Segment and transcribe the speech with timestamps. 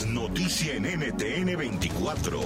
[0.00, 2.40] noticia en NTN 24.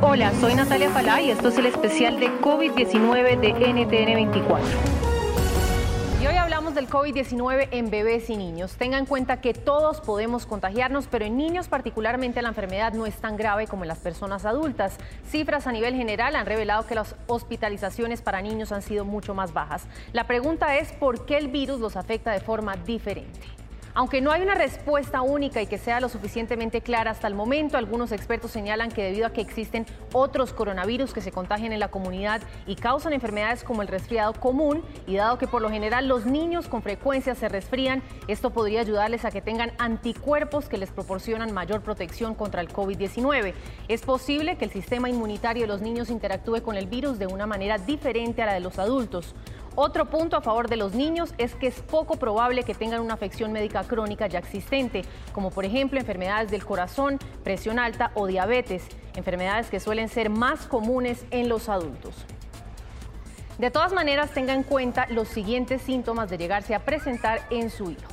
[0.00, 4.64] Hola, soy Natalia Falá y esto es el especial de COVID-19 de NTN 24.
[6.22, 8.76] Y hoy hablamos del COVID-19 en bebés y niños.
[8.76, 13.16] Tenga en cuenta que todos podemos contagiarnos, pero en niños particularmente la enfermedad no es
[13.16, 14.98] tan grave como en las personas adultas.
[15.28, 19.52] Cifras a nivel general han revelado que las hospitalizaciones para niños han sido mucho más
[19.52, 19.82] bajas.
[20.12, 23.61] La pregunta es por qué el virus los afecta de forma diferente.
[23.94, 27.76] Aunque no hay una respuesta única y que sea lo suficientemente clara hasta el momento,
[27.76, 29.84] algunos expertos señalan que debido a que existen
[30.14, 34.82] otros coronavirus que se contagian en la comunidad y causan enfermedades como el resfriado común,
[35.06, 39.26] y dado que por lo general los niños con frecuencia se resfrían, esto podría ayudarles
[39.26, 43.52] a que tengan anticuerpos que les proporcionan mayor protección contra el COVID-19.
[43.88, 47.46] Es posible que el sistema inmunitario de los niños interactúe con el virus de una
[47.46, 49.34] manera diferente a la de los adultos.
[49.74, 53.14] Otro punto a favor de los niños es que es poco probable que tengan una
[53.14, 58.84] afección médica crónica ya existente, como por ejemplo enfermedades del corazón, presión alta o diabetes,
[59.16, 62.14] enfermedades que suelen ser más comunes en los adultos.
[63.58, 67.90] De todas maneras, tenga en cuenta los siguientes síntomas de llegarse a presentar en su
[67.90, 68.10] hijo.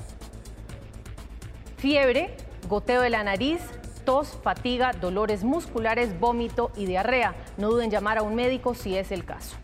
[1.77, 2.37] Fiebre,
[2.69, 3.59] goteo de la nariz,
[4.05, 7.35] tos, fatiga, dolores musculares, vómito y diarrea.
[7.57, 9.57] No duden en llamar a un médico si es el caso.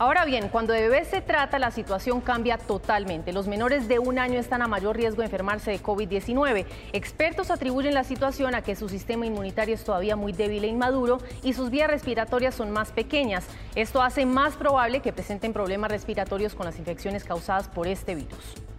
[0.00, 3.34] Ahora bien, cuando de bebés se trata, la situación cambia totalmente.
[3.34, 6.64] Los menores de un año están a mayor riesgo de enfermarse de COVID-19.
[6.94, 11.18] Expertos atribuyen la situación a que su sistema inmunitario es todavía muy débil e inmaduro
[11.42, 13.44] y sus vías respiratorias son más pequeñas.
[13.74, 18.69] Esto hace más probable que presenten problemas respiratorios con las infecciones causadas por este virus.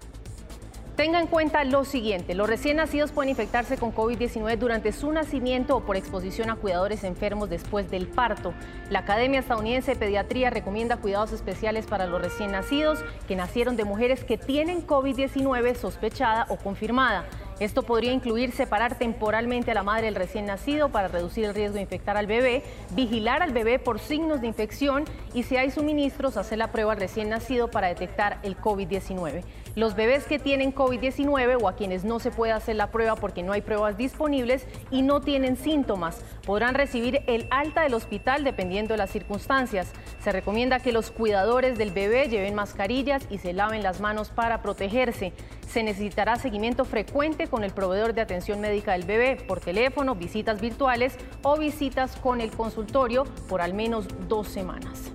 [1.01, 5.77] Tenga en cuenta lo siguiente, los recién nacidos pueden infectarse con COVID-19 durante su nacimiento
[5.77, 8.53] o por exposición a cuidadores enfermos después del parto.
[8.91, 13.83] La Academia Estadounidense de Pediatría recomienda cuidados especiales para los recién nacidos que nacieron de
[13.83, 17.25] mujeres que tienen COVID-19 sospechada o confirmada.
[17.61, 21.75] Esto podría incluir separar temporalmente a la madre del recién nacido para reducir el riesgo
[21.75, 22.63] de infectar al bebé,
[22.95, 26.99] vigilar al bebé por signos de infección y si hay suministros, hacer la prueba al
[26.99, 29.43] recién nacido para detectar el COVID-19.
[29.75, 33.43] Los bebés que tienen COVID-19 o a quienes no se puede hacer la prueba porque
[33.43, 38.93] no hay pruebas disponibles y no tienen síntomas podrán recibir el alta del hospital dependiendo
[38.93, 39.91] de las circunstancias.
[40.21, 44.61] Se recomienda que los cuidadores del bebé lleven mascarillas y se laven las manos para
[44.61, 45.33] protegerse.
[45.67, 50.59] Se necesitará seguimiento frecuente con el proveedor de atención médica del bebé por teléfono, visitas
[50.59, 55.11] virtuales o visitas con el consultorio por al menos dos semanas.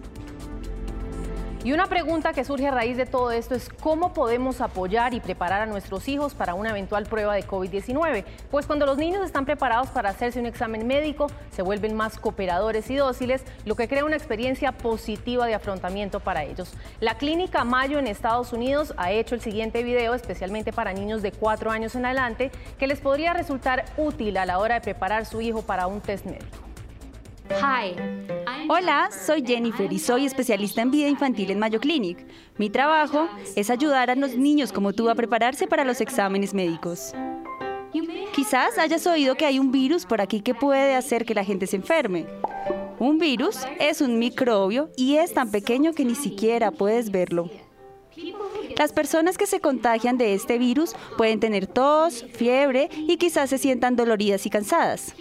[1.66, 5.20] Y una pregunta que surge a raíz de todo esto es cómo podemos apoyar y
[5.20, 8.24] preparar a nuestros hijos para una eventual prueba de COVID-19.
[8.52, 12.88] Pues cuando los niños están preparados para hacerse un examen médico, se vuelven más cooperadores
[12.88, 16.72] y dóciles, lo que crea una experiencia positiva de afrontamiento para ellos.
[17.00, 21.32] La clínica Mayo en Estados Unidos ha hecho el siguiente video especialmente para niños de
[21.32, 25.40] 4 años en adelante que les podría resultar útil a la hora de preparar su
[25.40, 26.58] hijo para un test médico.
[28.68, 32.26] Hola, soy Jennifer y soy especialista en vida infantil en Mayo Clinic.
[32.58, 37.12] Mi trabajo es ayudar a los niños como tú a prepararse para los exámenes médicos.
[38.34, 41.68] Quizás hayas oído que hay un virus por aquí que puede hacer que la gente
[41.68, 42.26] se enferme.
[42.98, 47.48] Un virus es un microbio y es tan pequeño que ni siquiera puedes verlo.
[48.78, 53.58] Las personas que se contagian de este virus pueden tener tos, fiebre y quizás se
[53.58, 55.14] sientan doloridas y cansadas.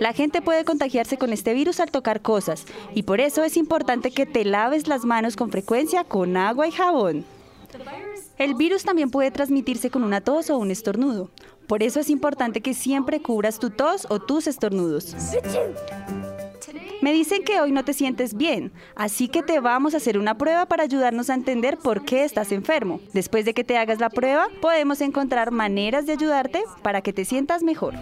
[0.00, 2.64] La gente puede contagiarse con este virus al tocar cosas
[2.94, 6.72] y por eso es importante que te laves las manos con frecuencia con agua y
[6.72, 7.24] jabón.
[8.38, 11.30] El virus también puede transmitirse con una tos o un estornudo.
[11.66, 15.14] Por eso es importante que siempre cubras tu tos o tus estornudos.
[17.02, 20.38] Me dicen que hoy no te sientes bien, así que te vamos a hacer una
[20.38, 23.00] prueba para ayudarnos a entender por qué estás enfermo.
[23.12, 27.24] Después de que te hagas la prueba, podemos encontrar maneras de ayudarte para que te
[27.24, 27.94] sientas mejor.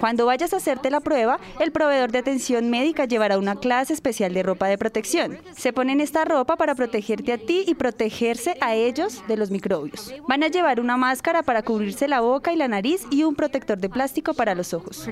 [0.00, 4.34] Cuando vayas a hacerte la prueba, el proveedor de atención médica llevará una clase especial
[4.34, 5.38] de ropa de protección.
[5.56, 10.12] Se ponen esta ropa para protegerte a ti y protegerse a ellos de los microbios.
[10.28, 13.78] Van a llevar una máscara para cubrirse la boca y la nariz y un protector
[13.78, 15.08] de plástico para los ojos.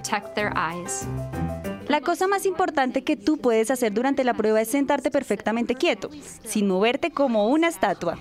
[1.88, 6.10] La cosa más importante que tú puedes hacer durante la prueba es sentarte perfectamente quieto,
[6.44, 8.18] sin moverte como una estatua.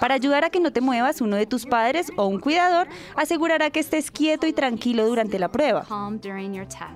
[0.00, 3.70] Para ayudar a que no te muevas, uno de tus padres o un cuidador asegurará
[3.70, 5.84] que estés quieto y tranquilo durante la prueba.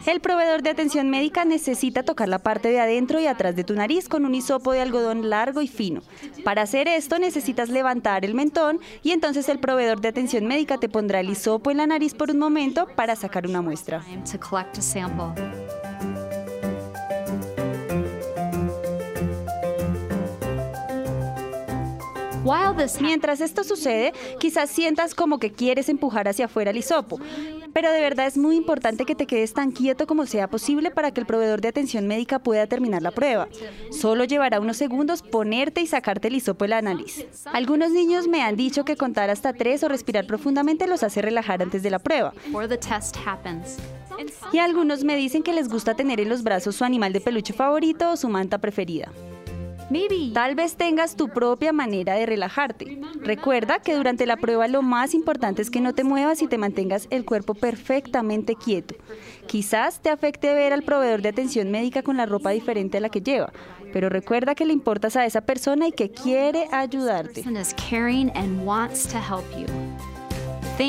[0.06, 3.74] El proveedor de atención médica necesita tocar la parte de adentro y atrás de tu
[3.74, 6.02] nariz con un hisopo de algodón largo y fino.
[6.44, 10.88] Para hacer esto necesitas levantar el mentón y entonces el proveedor de atención médica te
[10.88, 14.02] pondrá el hisopo en la nariz por un momento para sacar una muestra.
[23.00, 27.20] Mientras esto sucede, quizás sientas como que quieres empujar hacia afuera el hisopo,
[27.72, 31.12] pero de verdad es muy importante que te quedes tan quieto como sea posible para
[31.12, 33.48] que el proveedor de atención médica pueda terminar la prueba.
[33.90, 37.26] Solo llevará unos segundos ponerte y sacarte el hisopo de la nariz.
[37.46, 41.62] Algunos niños me han dicho que contar hasta tres o respirar profundamente los hace relajar
[41.62, 42.34] antes de la prueba.
[44.52, 47.52] Y algunos me dicen que les gusta tener en los brazos su animal de peluche
[47.52, 49.10] favorito o su manta preferida.
[50.32, 53.00] Tal vez tengas tu propia manera de relajarte.
[53.20, 56.58] Recuerda que durante la prueba lo más importante es que no te muevas y te
[56.58, 58.94] mantengas el cuerpo perfectamente quieto.
[59.46, 63.08] Quizás te afecte ver al proveedor de atención médica con la ropa diferente a la
[63.08, 63.52] que lleva,
[63.92, 67.42] pero recuerda que le importas a esa persona y que quiere ayudarte.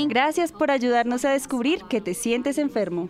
[0.07, 3.09] Gracias por ayudarnos a descubrir que te sientes enfermo.